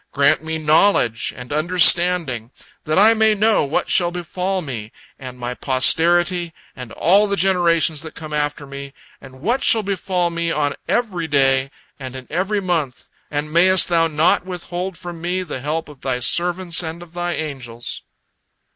Grant 0.11 0.43
me 0.43 0.57
knowledge 0.57 1.31
and 1.37 1.53
understanding, 1.53 2.49
that 2.85 2.97
I 2.97 3.13
may 3.13 3.35
know 3.35 3.63
what 3.63 3.87
shall 3.87 4.09
befall 4.09 4.63
me, 4.63 4.91
and 5.19 5.37
my 5.37 5.53
posterity, 5.53 6.53
and 6.75 6.91
all 6.93 7.27
the 7.27 7.35
generations 7.35 8.01
that 8.01 8.15
come 8.15 8.33
after 8.33 8.65
me, 8.65 8.93
and 9.21 9.41
what 9.41 9.63
shall 9.63 9.83
befall 9.83 10.31
me 10.31 10.49
on 10.51 10.73
every 10.87 11.27
day 11.27 11.69
and 11.99 12.15
in 12.15 12.25
every 12.31 12.59
month, 12.59 13.09
and 13.29 13.53
mayest 13.53 13.89
Thou 13.89 14.07
not 14.07 14.43
withhold 14.43 14.97
from 14.97 15.21
me 15.21 15.43
the 15.43 15.61
help 15.61 15.87
of 15.87 16.01
Thy 16.01 16.17
servants 16.17 16.81
and 16.81 17.03
of 17.03 17.13
Thy 17.13 17.33
angels." 17.35 18.01